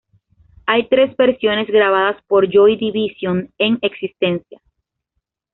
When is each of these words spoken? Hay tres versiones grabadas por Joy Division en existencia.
Hay 0.65 0.87
tres 0.89 1.15
versiones 1.15 1.67
grabadas 1.67 2.17
por 2.25 2.51
Joy 2.51 2.75
Division 2.75 3.53
en 3.59 3.77
existencia. 3.83 4.59